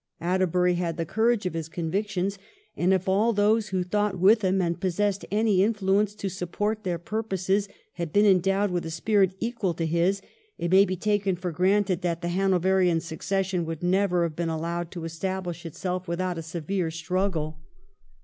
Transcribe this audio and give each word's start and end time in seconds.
Atterbury 0.19 0.73
had 0.73 0.97
the 0.97 1.05
courage 1.05 1.45
of 1.45 1.53
his 1.53 1.69
convictions, 1.69 2.39
and 2.75 2.91
if 2.91 3.07
all 3.07 3.33
those 3.33 3.67
who 3.69 3.83
thought 3.83 4.17
with 4.17 4.41
him 4.41 4.59
and 4.59 4.81
possessed 4.81 5.25
any 5.29 5.61
influence 5.61 6.15
to 6.15 6.27
support 6.27 6.83
their 6.83 6.97
purposes 6.97 7.69
had 7.93 8.11
been 8.11 8.25
endowed 8.25 8.71
with 8.71 8.83
a 8.83 8.89
spirit 8.89 9.35
equal 9.39 9.75
to 9.75 9.85
his, 9.85 10.19
it 10.57 10.71
may 10.71 10.85
be 10.85 10.95
taken 10.95 11.35
for 11.35 11.51
granted 11.51 12.01
that 12.01 12.23
the 12.23 12.29
Hanoverian 12.29 12.99
succession 12.99 13.63
would 13.65 13.83
never 13.83 14.23
have 14.23 14.35
been 14.35 14.49
allowed 14.49 14.89
to 14.89 15.01
estabUsh 15.01 15.67
itself 15.67 16.07
without 16.07 16.35
a 16.35 16.41
severe 16.41 16.89
struggle. 16.89 17.59